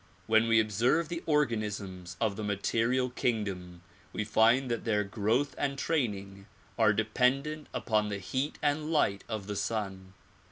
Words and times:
When 0.25 0.47
we 0.47 0.59
observe 0.59 1.09
the 1.09 1.21
organisms 1.27 2.17
of 2.19 2.35
the 2.35 2.43
material 2.43 3.11
kingdoms 3.11 3.81
we 4.11 4.23
find 4.23 4.71
that 4.71 4.83
their 4.83 5.03
growth 5.03 5.53
and 5.59 5.77
training 5.77 6.47
are 6.75 6.91
dependent 6.91 7.67
upon 7.71 8.09
the 8.09 8.17
heat 8.17 8.57
and 8.63 8.91
light 8.91 9.23
of 9.29 9.45
the 9.45 9.55
sun. 9.55 10.13